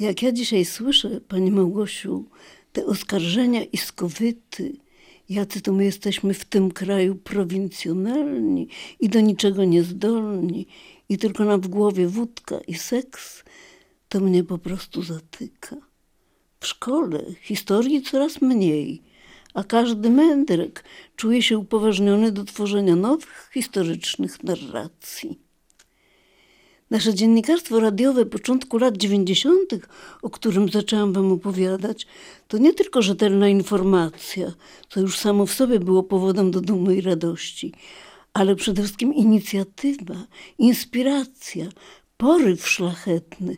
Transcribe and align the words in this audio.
Jak 0.00 0.22
ja 0.22 0.32
dzisiaj 0.32 0.64
słyszę, 0.64 1.20
Pani 1.20 1.50
Małgosiu, 1.50 2.24
te 2.72 2.86
oskarżenia 2.86 3.64
i 3.64 3.76
skowyty, 3.76 4.76
jacy 5.28 5.60
to 5.60 5.72
my 5.72 5.84
jesteśmy 5.84 6.34
w 6.34 6.44
tym 6.44 6.70
kraju 6.70 7.14
prowincjonalni 7.14 8.68
i 9.00 9.08
do 9.08 9.20
niczego 9.20 9.64
niezdolni 9.64 10.66
i 11.08 11.18
tylko 11.18 11.44
nam 11.44 11.60
w 11.60 11.68
głowie 11.68 12.08
wódka 12.08 12.60
i 12.66 12.74
seks, 12.74 13.44
to 14.08 14.20
mnie 14.20 14.44
po 14.44 14.58
prostu 14.58 15.02
zatyka. 15.02 15.76
W 16.60 16.66
szkole 16.66 17.24
historii 17.42 18.02
coraz 18.02 18.40
mniej, 18.40 19.02
a 19.54 19.64
każdy 19.64 20.10
mędrek 20.10 20.84
czuje 21.16 21.42
się 21.42 21.58
upoważniony 21.58 22.32
do 22.32 22.44
tworzenia 22.44 22.96
nowych 22.96 23.50
historycznych 23.54 24.44
narracji. 24.44 25.47
Nasze 26.90 27.14
dziennikarstwo 27.14 27.80
radiowe 27.80 28.26
początku 28.26 28.78
lat 28.78 28.96
90., 28.96 29.74
o 30.22 30.30
którym 30.30 30.68
zaczęłam 30.68 31.12
Wam 31.12 31.32
opowiadać, 31.32 32.06
to 32.48 32.58
nie 32.58 32.74
tylko 32.74 33.02
rzetelna 33.02 33.48
informacja, 33.48 34.52
co 34.88 35.00
już 35.00 35.18
samo 35.18 35.46
w 35.46 35.52
sobie 35.52 35.80
było 35.80 36.02
powodem 36.02 36.50
do 36.50 36.60
dumy 36.60 36.96
i 36.96 37.00
radości, 37.00 37.72
ale 38.32 38.56
przede 38.56 38.82
wszystkim 38.82 39.14
inicjatywa, 39.14 40.26
inspiracja, 40.58 41.66
poryw 42.16 42.68
szlachetny. 42.68 43.56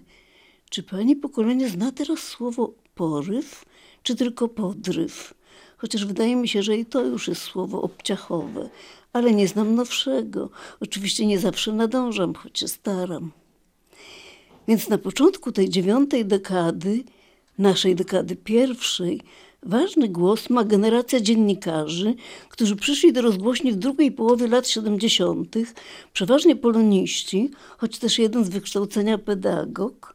Czy 0.71 0.83
Pani 0.83 1.17
pokolenie 1.17 1.69
zna 1.69 1.93
teraz 1.93 2.19
słowo 2.19 2.75
poryw, 2.95 3.65
czy 4.03 4.17
tylko 4.17 4.49
podryw? 4.49 5.35
Chociaż 5.81 6.05
wydaje 6.05 6.37
mi 6.37 6.49
się, 6.49 6.63
że 6.63 6.77
i 6.77 6.87
to 6.87 7.03
już 7.05 7.29
jest 7.29 7.43
słowo 7.43 7.83
obciachowe, 7.83 8.69
ale 9.13 9.35
nie 9.35 9.49
znam 9.49 9.75
nowszego. 9.75 10.51
Oczywiście 10.81 11.27
nie 11.27 11.39
zawsze 11.39 11.73
nadążam, 11.73 12.35
choć 12.35 12.59
się 12.59 12.69
staram. 12.69 13.31
Więc 14.69 14.89
na 14.89 14.99
początku 14.99 15.53
tej 15.53 15.69
dziewiątej 15.69 16.25
dekady, 16.27 17.05
naszej 17.59 17.95
dekady 17.95 18.37
pierwszej, 18.37 19.21
ważny 19.63 20.09
głos 20.09 20.51
ma 20.51 20.65
generacja 20.65 21.21
dziennikarzy, 21.21 22.15
którzy 22.49 22.77
przyszli 22.77 23.13
do 23.13 23.23
rozgłośni 23.23 23.73
w 23.73 23.77
drugiej 23.77 24.13
połowie 24.13 24.47
lat 24.47 24.69
70., 24.69 25.57
przeważnie 26.13 26.57
poloniści, 26.57 27.51
choć 27.79 27.99
też 27.99 28.19
jeden 28.19 28.45
z 28.45 28.49
wykształcenia 28.49 29.19
pedagog, 29.19 30.15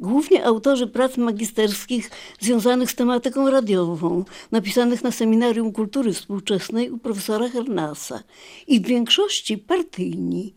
głównie 0.00 0.44
autorzy 0.44 0.86
prac 0.86 1.16
magisterskich 1.16 2.10
związanych 2.40 2.90
z 2.90 2.94
tematyką 2.94 3.50
radiową, 3.50 4.24
napisanych 4.52 5.04
na 5.04 5.10
Seminarium 5.10 5.72
Kultury 5.72 6.12
Współczesnej 6.12 6.90
u 6.90 6.98
profesora 6.98 7.48
Hernasa. 7.48 8.22
I 8.66 8.80
w 8.80 8.86
większości 8.86 9.58
partyjni 9.58 10.54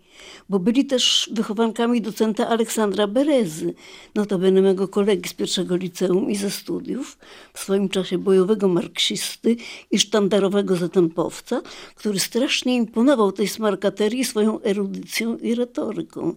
bo 0.49 0.59
byli 0.59 0.85
też 0.85 1.29
wychowankami 1.33 2.01
docenta 2.01 2.47
Aleksandra 2.47 3.07
Berezy, 3.07 3.73
notabene 4.15 4.61
mego 4.61 4.87
kolegi 4.87 5.29
z 5.29 5.33
pierwszego 5.33 5.75
liceum 5.75 6.29
i 6.29 6.35
ze 6.35 6.51
studiów, 6.51 7.17
w 7.53 7.59
swoim 7.59 7.89
czasie 7.89 8.17
bojowego 8.17 8.67
marksisty 8.67 9.55
i 9.91 9.99
sztandarowego 9.99 10.75
zatępowca, 10.75 11.61
który 11.95 12.19
strasznie 12.19 12.75
imponował 12.75 13.31
tej 13.31 13.47
smarkaterii 13.47 14.25
swoją 14.25 14.61
erudycją 14.61 15.38
i 15.38 15.55
retoryką. 15.55 16.35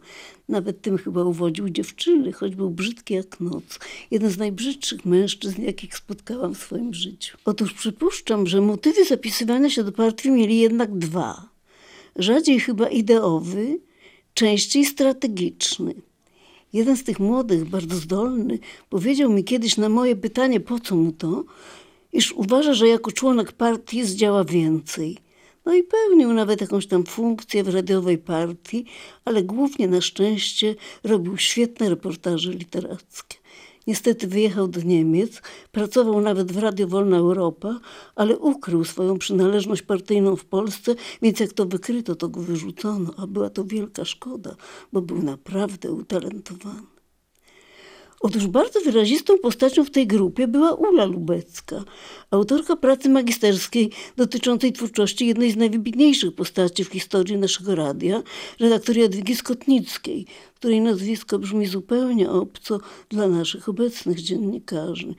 Nawet 0.49 0.83
tym 0.83 0.99
chyba 0.99 1.25
uwodził 1.25 1.69
dziewczyny, 1.69 2.33
choć 2.33 2.57
był 2.57 2.71
brzydki 2.71 3.15
jak 3.15 3.41
noc. 3.41 3.79
Jeden 4.11 4.31
z 4.31 4.39
najbrzydszych 4.39 5.05
mężczyzn, 5.05 5.63
jakich 5.63 5.97
spotkałam 5.97 6.55
w 6.55 6.59
swoim 6.59 6.95
życiu. 6.95 7.39
Otóż 7.45 7.73
przypuszczam, 7.73 8.47
że 8.47 8.61
motywy 8.61 9.05
zapisywania 9.05 9.71
się 9.71 9.85
do 9.85 9.93
partii 9.93 10.31
mieli 10.31 10.59
jednak 10.59 10.99
dwa– 10.99 11.51
rzadziej 12.17 12.61
chyba 12.61 12.89
ideowy, 12.89 13.79
częściej 14.35 14.85
strategiczny. 14.85 15.95
Jeden 16.73 16.97
z 16.97 17.05
tych 17.05 17.21
młodych, 17.21 17.65
bardzo 17.65 17.97
zdolny, 17.97 18.59
powiedział 18.89 19.31
mi 19.31 19.45
kiedyś 19.45 19.77
na 19.77 19.89
moje 19.89 20.17
pytanie, 20.17 20.61
po 20.61 20.81
co 20.81 20.97
mu 20.97 21.13
to, 21.13 21.45
iż 22.13 22.33
uważa, 22.33 22.75
że 22.75 22.89
jako 22.89 23.13
członek 23.13 23.53
partii 23.53 24.05
zdziała 24.05 24.45
więcej. 24.45 25.19
No 25.67 25.75
i 25.75 25.83
pełnił 25.83 26.33
nawet 26.33 26.61
jakąś 26.61 26.87
tam 26.87 27.05
funkcję 27.05 27.65
w 27.65 27.69
radiowej 27.69 28.19
partii, 28.19 28.85
ale 29.25 29.43
głównie 29.43 29.89
na 29.89 30.01
szczęście 30.01 30.75
robił 31.05 31.37
świetne 31.37 31.89
reportaże 31.89 32.53
literackie. 32.53 33.40
Niestety 33.87 34.27
wyjechał 34.27 34.69
do 34.69 34.81
Niemiec, 34.81 35.43
pracował 35.73 36.21
nawet 36.21 36.53
w 36.53 36.59
Radio 36.59 36.87
Wolna 36.89 37.17
Europa, 37.17 37.81
ale 38.15 38.39
ukrył 38.39 38.85
swoją 38.85 39.19
przynależność 39.19 39.83
partyjną 39.83 40.37
w 40.37 40.45
Polsce, 40.45 40.95
więc 41.23 41.41
jak 41.41 41.53
to 41.53 41.67
wykryto, 41.67 42.15
to 42.15 42.29
go 42.29 42.41
wyrzucono, 42.41 43.11
a 43.17 43.27
była 43.27 43.51
to 43.51 43.65
wielka 43.65 44.05
szkoda, 44.05 44.57
bo 44.93 45.03
był 45.03 45.23
naprawdę 45.23 45.93
utalentowany. 45.93 47.00
Otóż 48.23 48.47
bardzo 48.47 48.81
wyrazistą 48.81 49.39
postacią 49.39 49.85
w 49.85 49.91
tej 49.91 50.07
grupie 50.07 50.49
była 50.49 50.75
Ula 50.75 51.05
Lubecka, 51.05 51.85
autorka 52.31 52.77
pracy 52.77 53.09
magisterskiej 53.09 53.91
dotyczącej 54.17 54.73
twórczości 54.73 55.27
jednej 55.27 55.53
z 55.53 55.57
najwybitniejszych 55.57 56.35
postaci 56.35 56.85
w 56.85 56.89
historii 56.89 57.37
naszego 57.37 57.75
radia, 57.75 58.23
redaktor 58.61 58.97
Jadwigi 58.97 59.37
Skotnickiej, 59.37 60.27
której 60.55 60.81
nazwisko 60.81 61.39
brzmi 61.39 61.67
zupełnie 61.67 62.31
obco 62.31 62.81
dla 63.09 63.29
naszych 63.29 63.69
obecnych 63.69 64.21
dziennikarzy. 64.21 65.15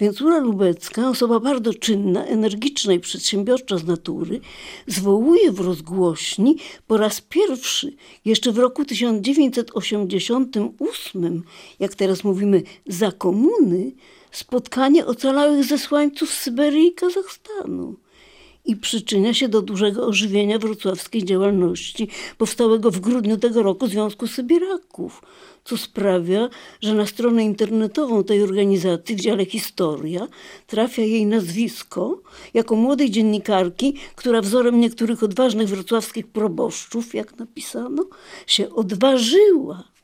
Więc 0.00 0.20
Ula 0.20 0.38
Lubecka, 0.38 1.08
osoba 1.08 1.40
bardzo 1.40 1.74
czynna, 1.74 2.24
energiczna 2.24 2.92
i 2.92 3.00
przedsiębiorcza 3.00 3.78
z 3.78 3.84
natury, 3.84 4.40
zwołuje 4.86 5.52
w 5.52 5.60
rozgłośni 5.60 6.56
po 6.86 6.96
raz 6.96 7.20
pierwszy, 7.20 7.92
jeszcze 8.24 8.52
w 8.52 8.58
roku 8.58 8.84
1988, 8.84 11.42
jak 11.80 11.94
teraz 11.94 12.24
mówimy, 12.24 12.62
za 12.86 13.12
komuny, 13.12 13.92
spotkanie 14.30 15.06
ocalałych 15.06 15.64
zesłańców 15.64 16.30
z 16.30 16.38
Syberii 16.38 16.88
i 16.88 16.94
Kazachstanu 16.94 17.96
i 18.66 18.76
przyczynia 18.76 19.34
się 19.34 19.48
do 19.48 19.62
dużego 19.62 20.06
ożywienia 20.06 20.58
wrocławskiej 20.58 21.24
działalności 21.24 22.08
powstałego 22.38 22.90
w 22.90 23.00
grudniu 23.00 23.36
tego 23.36 23.62
roku 23.62 23.86
Związku 23.86 24.26
Sybiraków, 24.26 25.22
co 25.64 25.76
sprawia, 25.76 26.48
że 26.80 26.94
na 26.94 27.06
stronę 27.06 27.44
internetową 27.44 28.24
tej 28.24 28.42
organizacji 28.42 29.16
w 29.16 29.20
dziale 29.20 29.44
Historia 29.44 30.28
trafia 30.66 31.02
jej 31.02 31.26
nazwisko 31.26 32.20
jako 32.54 32.76
młodej 32.76 33.10
dziennikarki, 33.10 33.94
która 34.16 34.40
wzorem 34.40 34.80
niektórych 34.80 35.22
odważnych 35.22 35.68
wrocławskich 35.68 36.26
proboszczów, 36.26 37.14
jak 37.14 37.38
napisano, 37.38 38.04
się 38.46 38.74
odważyła 38.74 39.95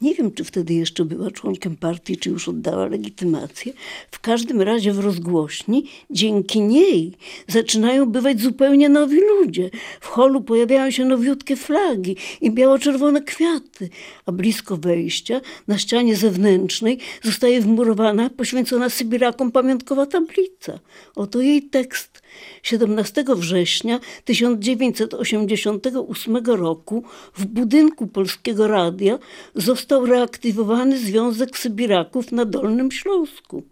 nie 0.00 0.14
wiem, 0.14 0.32
czy 0.32 0.44
wtedy 0.44 0.74
jeszcze 0.74 1.04
była 1.04 1.30
członkiem 1.30 1.76
partii, 1.76 2.16
czy 2.16 2.30
już 2.30 2.48
oddała 2.48 2.86
legitymację. 2.86 3.72
W 4.10 4.20
każdym 4.20 4.62
razie 4.62 4.92
w 4.92 4.98
rozgłośni 4.98 5.84
dzięki 6.10 6.60
niej 6.60 7.12
zaczynają 7.48 8.06
bywać 8.06 8.40
zupełnie 8.40 8.88
nowi 8.88 9.20
ludzie. 9.20 9.70
W 10.00 10.06
holu 10.06 10.40
pojawiają 10.40 10.90
się 10.90 11.04
nowiutkie 11.04 11.56
flagi 11.56 12.16
i 12.40 12.50
biało-czerwone 12.50 13.22
kwiaty, 13.22 13.88
a 14.26 14.32
blisko 14.32 14.76
wejścia 14.76 15.40
na 15.68 15.78
ścianie 15.78 16.16
zewnętrznej 16.16 16.98
zostaje 17.22 17.60
wmurowana 17.60 18.30
poświęcona 18.30 18.90
Sybirakom 18.90 19.52
pamiątkowa 19.52 20.06
tablica. 20.06 20.78
Oto 21.14 21.40
jej 21.40 21.62
tekst 21.62 22.22
17 22.62 23.24
września 23.36 24.00
1988 24.24 26.36
roku 26.46 27.04
w 27.34 27.46
budynku 27.46 28.06
Polskiego 28.06 28.68
Radia 28.68 29.18
został 29.54 30.06
reaktywowany 30.06 30.98
Związek 30.98 31.58
Sybiraków 31.58 32.32
na 32.32 32.44
Dolnym 32.44 32.90
Śląsku. 32.90 33.62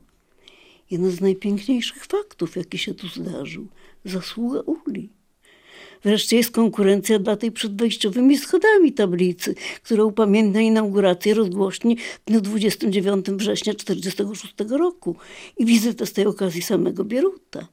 Jeden 0.91 1.11
z 1.11 1.21
najpiękniejszych 1.21 2.07
faktów, 2.07 2.57
jaki 2.57 2.79
się 2.79 2.95
tu 2.95 3.09
zdarzył. 3.09 3.67
Zasługa 4.05 4.61
Uli. 4.61 5.11
Wreszcie 6.05 6.37
jest 6.37 6.51
konkurencja 6.51 7.19
dla 7.19 7.37
tej 7.37 7.53
przed 7.53 7.77
wejściowymi 7.77 8.39
schodami 8.39 8.93
tablicy, 8.93 9.55
która 9.83 10.05
upamiętnia 10.05 10.61
inaugurację 10.61 11.35
rozgłośni 11.35 11.97
w 11.97 12.31
dniu 12.31 12.41
29 12.41 13.27
września 13.27 13.75
1946 13.75 14.71
roku 14.71 15.17
i 15.57 15.65
wizytę 15.65 16.07
z 16.07 16.13
tej 16.13 16.27
okazji 16.27 16.63
samego 16.63 17.05
Bieruta. 17.05 17.69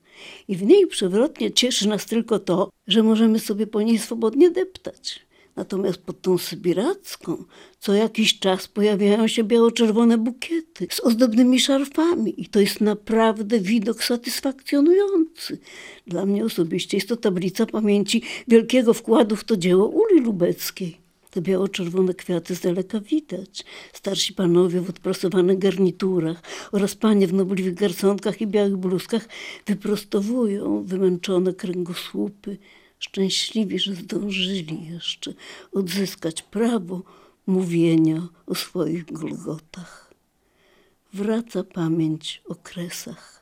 I 0.48 0.56
w 0.56 0.64
niej 0.64 0.88
przewrotnie 0.88 1.52
cieszy 1.52 1.88
nas 1.88 2.06
tylko 2.06 2.40
to, 2.40 2.70
że 2.88 3.04
możemy 3.04 3.40
sobie 3.40 3.68
po 3.68 3.82
niej 3.82 4.00
swobodnie 4.00 4.52
deptać. 4.52 5.20
Natomiast 5.56 5.98
pod 5.98 6.22
tą 6.22 6.38
sybiracką 6.38 7.44
co 7.80 7.94
jakiś 7.94 8.40
czas 8.40 8.68
pojawiają 8.68 9.28
się 9.28 9.44
biało-czerwone 9.44 10.18
bukiety 10.18 10.88
z 10.92 11.00
ozdobnymi 11.00 11.60
szarfami 11.60 12.42
i 12.42 12.46
to 12.46 12.60
jest 12.60 12.82
naprawdę 12.82 13.60
widok 13.60 14.04
satysfakcjonujący. 14.04 15.58
Dla 16.08 16.26
mnie 16.26 16.46
osobiście 16.46 16.98
jest 16.98 17.10
to 17.10 17.18
tablica 17.18 17.66
pamięci 17.66 18.22
wielkiego 18.48 18.94
wkładu 18.94 19.36
w 19.36 19.44
to 19.44 19.58
dzieło 19.58 19.88
Uli 19.88 20.22
Lubeckiej. 20.22 20.98
Te 21.32 21.42
biało-czerwone 21.42 22.14
kwiaty 22.14 22.56
z 22.56 22.60
daleka 22.60 23.00
widać. 23.00 23.66
Starsi 23.94 24.34
panowie 24.34 24.82
w 24.82 24.90
odprasowanych 24.90 25.58
garniturach 25.58 26.42
oraz 26.72 26.96
panie 26.96 27.28
w 27.28 27.34
nobliwych 27.34 27.74
garsonkach 27.74 28.42
i 28.42 28.48
białych 28.48 28.78
bluzkach 28.78 29.28
wyprostowują 29.66 30.84
wymęczone 30.84 31.54
kręgosłupy, 31.54 32.58
szczęśliwi, 33.02 33.80
że 33.80 33.96
zdążyli 33.96 34.86
jeszcze 34.86 35.34
odzyskać 35.72 36.42
prawo 36.42 37.04
mówienia 37.48 38.28
o 38.48 38.56
swoich 38.56 39.06
golgotach. 39.06 40.14
wraca 41.14 41.64
pamięć 41.64 42.42
o 42.46 42.56
kresach. 42.56 43.41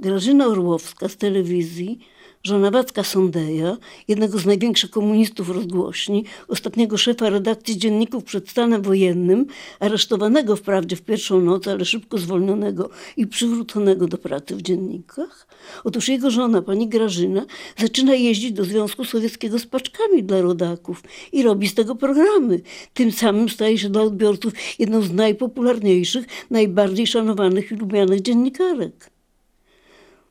Grażyna 0.00 0.46
Orłowska 0.46 1.08
z 1.08 1.16
telewizji 1.16 1.98
żona 2.42 2.70
Wacka 2.70 3.04
Sondeja, 3.04 3.76
jednego 4.08 4.38
z 4.38 4.46
największych 4.46 4.90
komunistów 4.90 5.50
rozgłośni, 5.50 6.24
ostatniego 6.48 6.96
szefa 6.96 7.30
redakcji 7.30 7.78
dzienników 7.78 8.24
przed 8.24 8.50
stanem 8.50 8.82
wojennym, 8.82 9.46
aresztowanego 9.80 10.56
wprawdzie 10.56 10.96
w 10.96 11.02
pierwszą 11.02 11.40
noc, 11.40 11.68
ale 11.68 11.84
szybko 11.84 12.18
zwolnionego 12.18 12.90
i 13.16 13.26
przywróconego 13.26 14.06
do 14.06 14.18
pracy 14.18 14.56
w 14.56 14.62
dziennikach. 14.62 15.46
Otóż 15.84 16.08
jego 16.08 16.30
żona, 16.30 16.62
pani 16.62 16.88
Grażyna, 16.88 17.46
zaczyna 17.76 18.14
jeździć 18.14 18.52
do 18.52 18.64
Związku 18.64 19.04
Sowieckiego 19.04 19.58
z 19.58 19.66
paczkami 19.66 20.24
dla 20.24 20.40
rodaków 20.40 21.02
i 21.32 21.42
robi 21.42 21.68
z 21.68 21.74
tego 21.74 21.94
programy. 21.94 22.60
Tym 22.94 23.12
samym 23.12 23.48
staje 23.48 23.78
się 23.78 23.90
dla 23.90 24.02
odbiorców 24.02 24.52
jedną 24.78 25.02
z 25.02 25.12
najpopularniejszych, 25.12 26.26
najbardziej 26.50 27.06
szanowanych 27.06 27.72
i 27.72 27.74
lubianych 27.74 28.22
dziennikarek. 28.22 29.17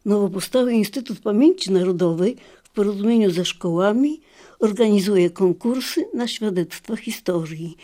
Nowo 0.07 0.29
powstały 0.29 0.73
Instytut 0.73 1.19
Pamięci 1.19 1.71
Narodowej 1.71 2.35
w 2.63 2.69
porozumieniu 2.69 3.31
ze 3.31 3.45
szkołami 3.45 4.21
organizuje 4.59 5.29
konkursy 5.29 6.05
na 6.13 6.27
świadectwa 6.27 6.95
historii. 6.95 7.77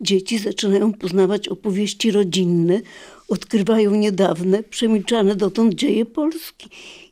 Dzieci 0.00 0.38
zaczynają 0.38 0.92
poznawać 0.92 1.48
opowieści 1.48 2.10
rodzinne, 2.10 2.80
odkrywają 3.28 3.90
niedawne, 3.90 4.62
przemilczane 4.62 5.36
dotąd 5.36 5.74
dzieje 5.74 6.06
Polski 6.06 6.68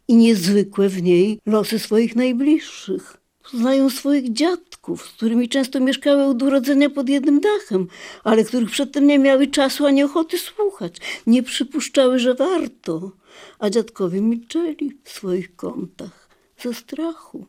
i 0.08 0.16
niezwykłe 0.16 0.88
w 0.88 1.02
niej 1.02 1.40
losy 1.46 1.78
swoich 1.78 2.16
najbliższych. 2.16 3.16
Poznają 3.50 3.90
swoich 3.90 4.32
dziadków, 4.32 5.06
z 5.06 5.12
którymi 5.12 5.48
często 5.48 5.80
mieszkały 5.80 6.24
od 6.24 6.42
urodzenia 6.42 6.90
pod 6.90 7.08
jednym 7.08 7.40
dachem, 7.40 7.86
ale 8.24 8.44
których 8.44 8.70
przedtem 8.70 9.06
nie 9.06 9.18
miały 9.18 9.46
czasu 9.46 9.86
ani 9.86 10.02
ochoty 10.02 10.38
słuchać, 10.38 10.96
nie 11.26 11.42
przypuszczały, 11.42 12.18
że 12.18 12.34
warto 12.34 13.17
a 13.58 13.70
dziadkowie 13.70 14.20
milczeli 14.20 14.98
w 15.04 15.10
swoich 15.10 15.56
kątach 15.56 16.28
ze 16.58 16.74
strachu, 16.74 17.46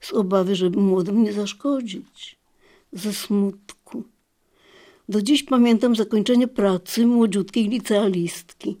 z 0.00 0.12
obawy, 0.12 0.56
żeby 0.56 0.80
młodym 0.80 1.22
nie 1.24 1.32
zaszkodzić, 1.32 2.38
ze 2.92 3.12
smutku. 3.12 4.04
Do 5.08 5.22
dziś 5.22 5.42
pamiętam 5.42 5.96
zakończenie 5.96 6.48
pracy 6.48 7.06
młodziutkiej 7.06 7.68
licealistki. 7.68 8.76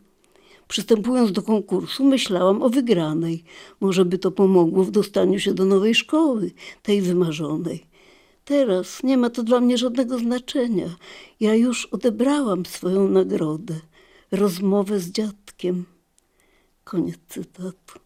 Przystępując 0.68 1.32
do 1.32 1.42
konkursu, 1.42 2.04
myślałam 2.04 2.62
o 2.62 2.70
wygranej. 2.70 3.44
Może 3.80 4.04
by 4.04 4.18
to 4.18 4.30
pomogło 4.30 4.84
w 4.84 4.90
dostaniu 4.90 5.40
się 5.40 5.54
do 5.54 5.64
nowej 5.64 5.94
szkoły, 5.94 6.50
tej 6.82 7.02
wymarzonej. 7.02 7.86
Teraz 8.44 9.02
nie 9.02 9.18
ma 9.18 9.30
to 9.30 9.42
dla 9.42 9.60
mnie 9.60 9.78
żadnego 9.78 10.18
znaczenia. 10.18 10.96
Ja 11.40 11.54
już 11.54 11.86
odebrałam 11.86 12.66
swoją 12.66 13.08
nagrodę 13.08 13.80
rozmowę 14.32 15.00
z 15.00 15.10
dziadkiem. 15.10 15.84
Koniec 16.92 17.18
cytatu. 17.28 17.98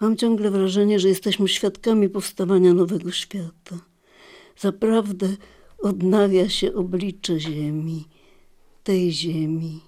Mam 0.00 0.16
ciągle 0.16 0.50
wrażenie, 0.50 1.00
że 1.00 1.08
jesteśmy 1.08 1.48
świadkami 1.48 2.08
powstawania 2.08 2.74
nowego 2.74 3.10
świata. 3.10 3.78
Zaprawdę 4.58 5.36
odnawia 5.78 6.48
się 6.48 6.74
oblicze 6.74 7.40
Ziemi, 7.40 8.04
tej 8.82 9.12
Ziemi. 9.12 9.80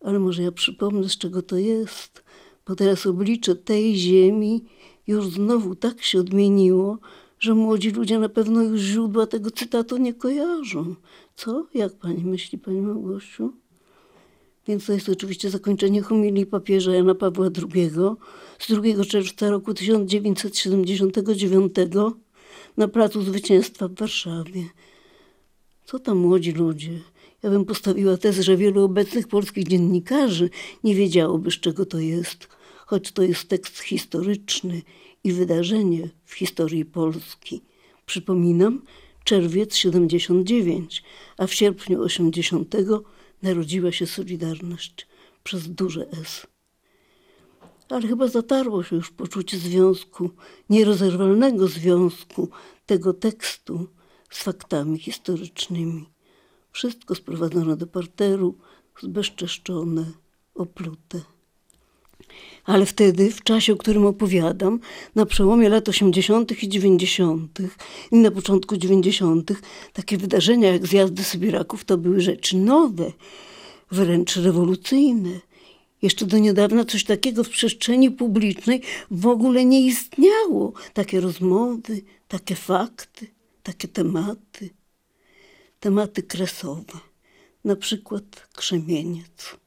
Ale 0.00 0.18
może 0.18 0.42
ja 0.42 0.52
przypomnę, 0.52 1.08
z 1.08 1.18
czego 1.18 1.42
to 1.42 1.56
jest, 1.56 2.24
bo 2.66 2.74
teraz 2.74 3.06
oblicze 3.06 3.56
tej 3.56 3.96
Ziemi 3.96 4.64
już 5.06 5.28
znowu 5.28 5.74
tak 5.74 6.02
się 6.02 6.20
odmieniło, 6.20 6.98
że 7.38 7.54
młodzi 7.54 7.90
ludzie 7.90 8.18
na 8.18 8.28
pewno 8.28 8.62
już 8.62 8.80
źródła 8.80 9.26
tego 9.26 9.50
cytatu 9.50 9.96
nie 9.96 10.14
kojarzą. 10.14 10.94
Co? 11.36 11.66
Jak 11.74 11.98
pani 11.98 12.24
myśli, 12.24 12.58
pani 12.58 12.80
Małgosiu? 12.80 13.61
Więc 14.68 14.86
to 14.86 14.92
jest 14.92 15.08
oczywiście 15.08 15.50
zakończenie 15.50 16.02
homilii 16.02 16.46
papieża 16.46 16.94
Jana 16.94 17.14
Pawła 17.14 17.48
II 17.74 17.90
z 18.58 18.68
2 18.68 19.04
czerwca 19.04 19.50
roku 19.50 19.74
1979 19.74 21.72
na 22.76 22.88
Placu 22.88 23.22
Zwycięstwa 23.22 23.88
w 23.88 23.94
Warszawie. 23.94 24.64
Co 25.84 25.98
tam 25.98 26.18
młodzi 26.18 26.52
ludzie? 26.52 27.00
Ja 27.42 27.50
bym 27.50 27.64
postawiła 27.64 28.16
tezę, 28.16 28.42
że 28.42 28.56
wielu 28.56 28.84
obecnych 28.84 29.28
polskich 29.28 29.68
dziennikarzy 29.68 30.50
nie 30.84 30.94
wiedziałoby, 30.94 31.50
z 31.50 31.60
czego 31.60 31.86
to 31.86 31.98
jest, 31.98 32.48
choć 32.86 33.12
to 33.12 33.22
jest 33.22 33.48
tekst 33.48 33.78
historyczny 33.78 34.82
i 35.24 35.32
wydarzenie 35.32 36.08
w 36.24 36.34
historii 36.34 36.84
Polski. 36.84 37.62
Przypominam, 38.06 38.82
czerwiec 39.24 39.76
79, 39.76 41.02
a 41.38 41.46
w 41.46 41.54
sierpniu 41.54 42.02
80 42.02 42.74
narodziła 43.42 43.92
się 43.92 44.06
Solidarność 44.06 45.06
przez 45.44 45.68
duże 45.68 46.10
S. 46.10 46.46
Ale 47.88 48.08
chyba 48.08 48.28
zatarło 48.28 48.82
się 48.82 48.96
już 48.96 49.10
poczucie 49.10 49.58
związku, 49.58 50.30
nierozerwalnego 50.70 51.68
związku 51.68 52.48
tego 52.86 53.14
tekstu 53.14 53.88
z 54.30 54.42
faktami 54.42 54.98
historycznymi. 54.98 56.08
Wszystko 56.72 57.14
sprowadzono 57.14 57.76
do 57.76 57.86
parteru, 57.86 58.58
zbezczeszczone, 59.02 60.12
oplute. 60.54 61.20
Ale 62.64 62.86
wtedy, 62.86 63.30
w 63.30 63.42
czasie, 63.42 63.72
o 63.72 63.76
którym 63.76 64.06
opowiadam, 64.06 64.80
na 65.14 65.26
przełomie 65.26 65.68
lat 65.68 65.88
80. 65.88 66.62
i 66.62 66.68
90. 66.68 67.58
i 68.12 68.16
na 68.16 68.30
początku 68.30 68.76
90., 68.76 69.52
takie 69.92 70.18
wydarzenia 70.18 70.72
jak 70.72 70.86
zjazdy 70.86 71.24
Sybiraków 71.24 71.84
to 71.84 71.98
były 71.98 72.20
rzeczy 72.20 72.56
nowe, 72.56 73.12
wręcz 73.90 74.36
rewolucyjne. 74.36 75.30
Jeszcze 76.02 76.26
do 76.26 76.38
niedawna 76.38 76.84
coś 76.84 77.04
takiego 77.04 77.44
w 77.44 77.48
przestrzeni 77.48 78.10
publicznej 78.10 78.82
w 79.10 79.26
ogóle 79.26 79.64
nie 79.64 79.86
istniało. 79.86 80.72
Takie 80.94 81.20
rozmowy, 81.20 82.02
takie 82.28 82.54
fakty, 82.54 83.26
takie 83.62 83.88
tematy. 83.88 84.70
Tematy 85.80 86.22
kresowe, 86.22 86.98
na 87.64 87.76
przykład 87.76 88.48
krzemieniec. 88.52 89.61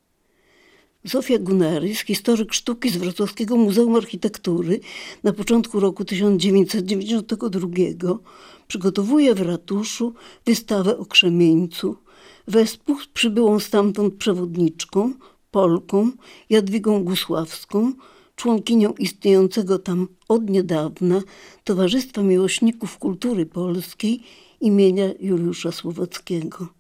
Zofia 1.06 1.40
Gunarys, 1.40 2.00
historyk 2.00 2.54
sztuki 2.54 2.90
z 2.90 2.98
Wrocławskiego 2.98 3.56
Muzeum 3.56 3.96
Architektury 3.96 4.80
na 5.24 5.34
początku 5.34 5.80
roku 5.80 6.06
1992 6.06 7.68
przygotowuje 8.68 9.36
w 9.36 9.42
ratuszu 9.42 10.14
wystawę 10.46 10.98
o 10.98 11.06
krzemieńcu 11.06 11.98
wespół 12.48 13.00
z 13.00 13.08
przybyłą 13.08 13.60
stamtąd 13.60 14.14
przewodniczką, 14.14 15.14
Polką 15.52 16.12
Jadwigą 16.50 17.04
Gusławską, 17.04 17.94
członkinią 18.36 18.94
istniejącego 18.94 19.80
tam 19.80 20.08
od 20.28 20.50
niedawna 20.50 21.22
Towarzystwa 21.64 22.22
Miłośników 22.22 22.98
Kultury 22.98 23.46
Polskiej 23.46 24.24
imienia 24.62 25.06
Juliusza 25.20 25.72
Słowackiego. 25.72 26.75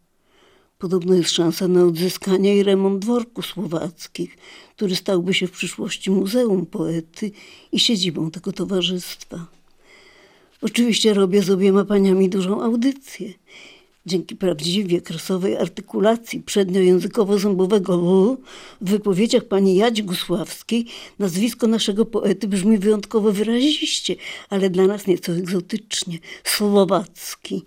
Podobno 0.77 1.15
jest 1.15 1.31
szansa 1.31 1.67
na 1.67 1.83
odzyskanie 1.83 2.57
i 2.57 2.63
remont 2.63 2.99
dworku 2.99 3.41
słowackich, 3.41 4.37
który 4.75 4.95
stałby 4.95 5.33
się 5.33 5.47
w 5.47 5.51
przyszłości 5.51 6.11
muzeum 6.11 6.65
poety 6.65 7.31
i 7.71 7.79
siedzibą 7.79 8.31
tego 8.31 8.51
towarzystwa. 8.51 9.45
Oczywiście 10.61 11.13
robię 11.13 11.43
z 11.43 11.49
obiema 11.49 11.85
paniami 11.85 12.29
dużą 12.29 12.61
audycję. 12.63 13.33
Dzięki 14.05 14.35
prawdziwie 14.35 15.01
kresowej 15.01 15.57
artykulacji 15.57 16.41
przedniojęzykowo-zębowego 16.41 17.93
L 17.93 18.37
w 18.81 18.89
wypowiedziach 18.89 19.43
pani 19.43 19.75
Jadzi 19.75 20.03
Gusławskiej 20.03 20.85
nazwisko 21.19 21.67
naszego 21.67 22.05
poety 22.05 22.47
brzmi 22.47 22.77
wyjątkowo 22.77 23.31
wyraziście, 23.31 24.15
ale 24.49 24.69
dla 24.69 24.87
nas 24.87 25.07
nieco 25.07 25.31
egzotycznie. 25.31 26.19
Słowacki. 26.43 27.63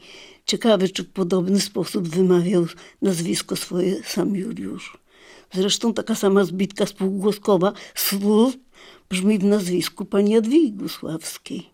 Ciekawe, 0.49 0.88
czy 0.88 1.05
w 1.05 1.11
podobny 1.11 1.61
sposób 1.61 2.09
wymawiał 2.09 2.67
nazwisko 3.02 3.57
swoje 3.57 4.02
sam 4.02 4.37
Juliusz. 4.37 4.99
Zresztą 5.52 5.95
taka 5.95 6.14
sama 6.14 6.45
zbitka 6.45 6.87
spółgłoskowa 6.87 7.73
sł 7.95 8.52
brzmi 9.11 9.38
w 9.38 9.45
nazwisku 9.45 10.05
pani 10.05 10.31
Jadwigi 10.31 10.73
Gusławskiej. 10.73 11.71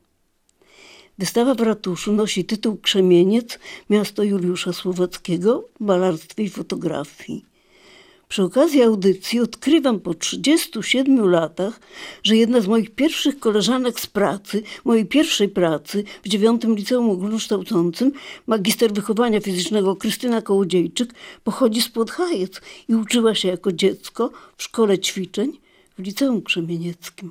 Wystawa 1.19 1.55
w 1.55 1.61
ratuszu 1.61 2.13
nosi 2.13 2.45
tytuł 2.45 2.77
Krzemieniec, 2.77 3.59
miasto 3.91 4.23
Juliusza 4.23 4.73
Słowackiego 4.73 5.69
w 5.81 5.85
malarstwie 5.85 6.43
i 6.45 6.51
fotografii. 6.51 7.45
Przy 8.35 8.43
okazji 8.43 8.83
audycji 8.83 9.41
odkrywam 9.41 10.01
po 10.01 10.15
37 10.15 11.29
latach, 11.31 11.81
że 12.23 12.37
jedna 12.37 12.61
z 12.61 12.67
moich 12.67 12.91
pierwszych 12.91 13.39
koleżanek 13.39 14.01
z 14.01 14.07
pracy, 14.07 14.63
mojej 14.85 15.07
pierwszej 15.07 15.49
pracy 15.49 16.05
w 16.25 16.29
dziewiątym 16.29 16.77
liceum 16.77 17.11
ogólnokształcącym, 17.11 18.13
magister 18.47 18.93
wychowania 18.93 19.41
fizycznego 19.41 19.97
Krystyna 19.97 20.43
Kołodziejczyk, 20.43 21.15
pochodzi 21.45 21.83
z 21.83 21.89
Podhajec 21.89 22.61
i 22.89 22.95
uczyła 22.95 23.35
się 23.35 23.49
jako 23.49 23.73
dziecko 23.73 24.31
w 24.57 24.63
szkole 24.63 24.99
ćwiczeń 24.99 25.61
w 25.99 26.03
liceum 26.03 26.43
krzemienieckim. 26.43 27.31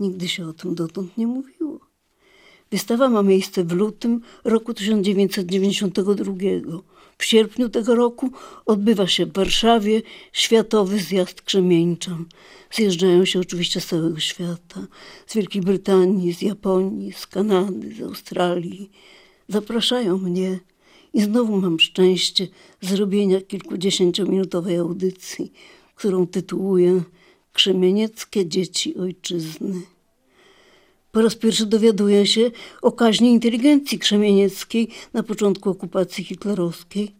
Nigdy 0.00 0.28
się 0.28 0.48
o 0.48 0.52
tym 0.52 0.74
dotąd 0.74 1.18
nie 1.18 1.26
mówiło. 1.26 1.80
Wystawa 2.70 3.08
ma 3.08 3.22
miejsce 3.22 3.64
w 3.64 3.72
lutym 3.72 4.20
roku 4.44 4.74
1992 4.74 6.32
W 7.22 7.24
sierpniu 7.24 7.68
tego 7.68 7.94
roku 7.94 8.30
odbywa 8.66 9.06
się 9.06 9.26
w 9.26 9.32
Warszawie 9.32 10.02
Światowy 10.32 10.98
Zjazd 10.98 11.42
Krzemieńczan. 11.42 12.24
Zjeżdżają 12.70 13.24
się 13.24 13.40
oczywiście 13.40 13.80
z 13.80 13.86
całego 13.86 14.20
świata. 14.20 14.86
Z 15.26 15.34
Wielkiej 15.34 15.62
Brytanii, 15.62 16.32
z 16.32 16.42
Japonii, 16.42 17.12
z 17.12 17.26
Kanady, 17.26 17.94
z 17.94 18.02
Australii. 18.02 18.90
Zapraszają 19.48 20.18
mnie 20.18 20.60
i 21.14 21.22
znowu 21.22 21.60
mam 21.60 21.80
szczęście 21.80 22.48
zrobienia 22.80 23.40
kilkudziesięciominutowej 23.40 24.76
audycji, 24.76 25.52
którą 25.94 26.26
tytułuję 26.26 27.02
Krzemienieckie 27.52 28.46
dzieci 28.46 28.96
ojczyzny. 28.96 29.82
Po 31.12 31.22
raz 31.22 31.34
pierwszy 31.34 31.66
dowiaduję 31.66 32.26
się 32.26 32.50
o 32.82 32.92
kaźni 32.92 33.30
inteligencji 33.30 33.98
krzemienieckiej 33.98 34.88
na 35.12 35.22
początku 35.22 35.70
okupacji 35.70 36.24
hitlerowskiej, 36.24 37.14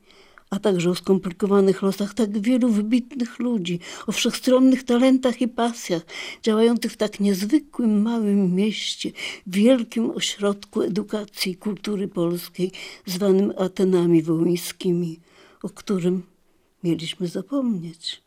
a 0.51 0.59
także 0.59 0.91
o 0.91 0.95
skomplikowanych 0.95 1.83
losach 1.83 2.15
tak 2.15 2.39
wielu 2.39 2.69
wybitnych 2.69 3.39
ludzi, 3.39 3.81
o 4.07 4.13
wszechstronnych 4.13 4.85
talentach 4.85 5.41
i 5.41 5.49
pasjach, 5.49 6.03
działających 6.43 6.93
w 6.93 6.97
tak 6.97 7.21
niezwykłym 7.21 8.03
małym 8.03 8.55
mieście, 8.55 9.11
wielkim 9.47 10.11
ośrodku 10.11 10.83
edukacji 10.83 11.53
i 11.53 11.57
kultury 11.57 12.09
polskiej, 12.09 12.73
zwanym 13.07 13.53
Atenami 13.59 14.23
Wołyńskimi, 14.23 15.21
o 15.63 15.69
którym 15.69 16.23
mieliśmy 16.85 17.29
zapomnieć. 17.29 18.23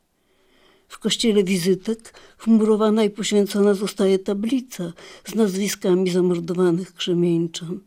W 0.88 0.98
kościele 0.98 1.44
wizytek 1.44 2.14
wmurowana 2.44 3.04
i 3.04 3.10
poświęcona 3.10 3.74
zostaje 3.74 4.18
tablica 4.18 4.92
z 5.24 5.34
nazwiskami 5.34 6.10
zamordowanych 6.10 6.94
krzemieńczan. 6.94 7.80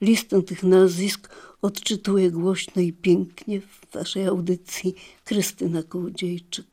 Listę 0.00 0.42
tych 0.42 0.62
nazwisk 0.62 1.28
odczytuje 1.62 2.30
głośno 2.30 2.82
i 2.82 2.92
pięknie 2.92 3.60
w 3.60 3.94
waszej 3.94 4.26
audycji 4.26 4.94
Krystyna 5.24 5.82
Kołodziejczyk. 5.82 6.66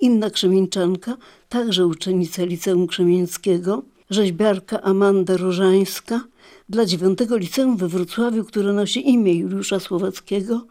Inna 0.00 0.30
krzemieńczanka, 0.30 1.16
także 1.48 1.86
uczennica 1.86 2.44
Liceum 2.44 2.86
Krzemieńskiego, 2.86 3.82
rzeźbiarka 4.10 4.82
Amanda 4.82 5.36
Rożańska, 5.36 6.20
dla 6.68 6.86
dziewiątego 6.86 7.36
liceum 7.36 7.76
we 7.76 7.88
Wrocławiu, 7.88 8.44
które 8.44 8.72
nosi 8.72 9.10
imię 9.10 9.34
Juliusza 9.34 9.80
Słowackiego, 9.80 10.66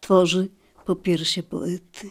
tworzy 0.00 0.48
popiersie 0.84 1.42
poety. 1.42 2.10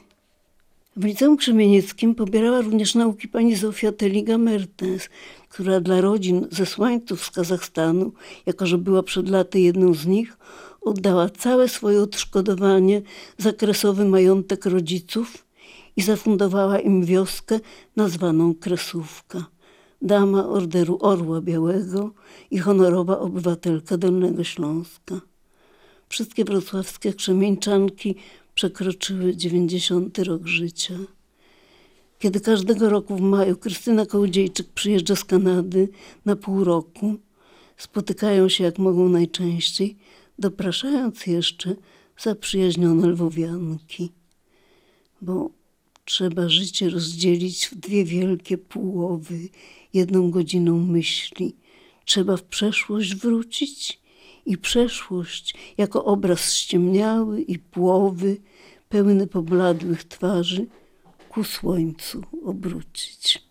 W 0.95 1.05
Liceum 1.05 1.37
Krzemienieckim 1.37 2.15
pobierała 2.15 2.61
również 2.61 2.95
nauki 2.95 3.27
pani 3.27 3.55
Zofia 3.55 3.91
Teliga-Mertens, 3.91 5.09
która 5.49 5.79
dla 5.79 6.01
rodzin 6.01 6.47
zesłańców 6.51 7.23
z 7.25 7.31
Kazachstanu, 7.31 8.11
jako 8.45 8.65
że 8.65 8.77
była 8.77 9.03
przed 9.03 9.29
laty 9.29 9.59
jedną 9.59 9.93
z 9.93 10.05
nich, 10.05 10.37
oddała 10.81 11.29
całe 11.29 11.67
swoje 11.67 12.01
odszkodowanie 12.01 13.01
za 13.37 13.53
kresowy 13.53 14.05
majątek 14.05 14.65
rodziców 14.65 15.45
i 15.95 16.01
zafundowała 16.01 16.79
im 16.79 17.05
wioskę 17.05 17.59
nazwaną 17.95 18.55
Kresówka. 18.55 19.45
Dama 20.01 20.47
Orderu 20.47 20.97
Orła 21.01 21.41
Białego 21.41 22.11
i 22.51 22.57
honorowa 22.57 23.19
obywatelka 23.19 23.97
Dolnego 23.97 24.43
Śląska. 24.43 25.21
Wszystkie 26.09 26.45
wrocławskie 26.45 27.13
krzemieńczanki 27.13 28.15
przekroczyły 28.55 29.35
90 29.35 30.19
rok 30.19 30.47
życia. 30.47 30.93
Kiedy 32.19 32.39
każdego 32.39 32.89
roku 32.89 33.15
w 33.15 33.21
maju 33.21 33.57
Krystyna 33.57 34.05
Kołodziejczyk 34.05 34.67
przyjeżdża 34.67 35.15
z 35.15 35.23
Kanady 35.23 35.89
na 36.25 36.35
pół 36.35 36.63
roku, 36.63 37.15
spotykają 37.77 38.49
się 38.49 38.63
jak 38.63 38.79
mogą 38.79 39.09
najczęściej, 39.09 39.97
dopraszając 40.39 41.27
jeszcze 41.27 41.75
zaprzyjaźnione 42.17 43.07
lwowianki. 43.07 44.11
Bo 45.21 45.49
trzeba 46.05 46.49
życie 46.49 46.89
rozdzielić 46.89 47.65
w 47.65 47.75
dwie 47.75 48.05
wielkie 48.05 48.57
półowy, 48.57 49.39
jedną 49.93 50.31
godziną 50.31 50.79
myśli. 50.79 51.55
Trzeba 52.05 52.37
w 52.37 52.43
przeszłość 52.43 53.15
wrócić 53.15 54.02
i 54.45 54.57
przeszłość 54.57 55.55
jako 55.77 56.05
obraz 56.05 56.53
ściemniały 56.53 57.41
i 57.41 57.59
płowy, 57.59 58.37
pełny 58.89 59.27
pobladłych 59.27 60.03
twarzy, 60.03 60.65
ku 61.29 61.43
słońcu 61.43 62.23
obrócić. 62.45 63.39